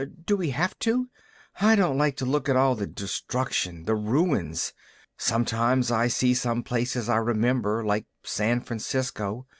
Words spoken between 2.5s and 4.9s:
all the destruction, the ruins.